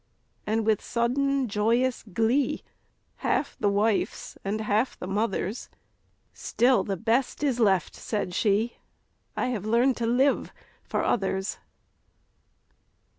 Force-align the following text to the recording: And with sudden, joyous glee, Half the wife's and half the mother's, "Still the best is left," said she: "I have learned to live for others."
And 0.47 0.65
with 0.65 0.81
sudden, 0.81 1.47
joyous 1.47 2.01
glee, 2.01 2.63
Half 3.17 3.55
the 3.59 3.69
wife's 3.69 4.35
and 4.43 4.59
half 4.61 4.97
the 4.97 5.05
mother's, 5.05 5.69
"Still 6.33 6.83
the 6.83 6.97
best 6.97 7.43
is 7.43 7.59
left," 7.59 7.95
said 7.97 8.33
she: 8.33 8.77
"I 9.37 9.49
have 9.49 9.63
learned 9.63 9.97
to 9.97 10.07
live 10.07 10.51
for 10.81 11.03
others." 11.03 11.59